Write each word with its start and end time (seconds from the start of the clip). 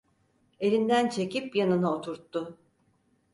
Elinden 0.59 1.09
çekip 1.09 1.55
yanına 1.55 1.93
oturttu... 1.95 2.57